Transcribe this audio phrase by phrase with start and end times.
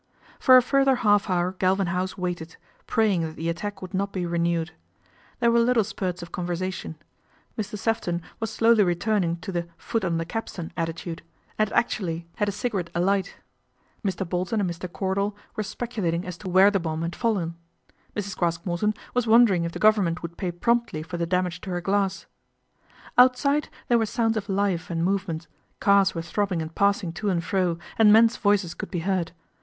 [0.39, 2.57] For a further half hour Galvin House waited,
[2.87, 4.71] praying that the attack would not be renewed.
[5.39, 6.95] There were little spurts of conversation.
[7.55, 7.77] Mr.
[7.77, 11.21] Sefton was slowly returning to the" foot on the capstan" attitude,
[11.59, 13.43] and actually had a cigarette 270 PATRICIA
[14.01, 14.27] BRENT, SPINSTER alight.
[14.27, 14.27] Mr.
[14.27, 14.91] Bolton and Mr.
[14.91, 17.53] Cordal were specu lating as to where the bomb had fallen.
[18.15, 18.35] Mrs.
[18.35, 21.79] Craske Morton was wondering if the Government would pay promptly for the damage to her
[21.79, 22.25] glass.
[23.19, 25.45] Outside there were sounds of life and movement,
[25.79, 29.31] cars were throbbing and passing to and fro, and men's voices could be heard.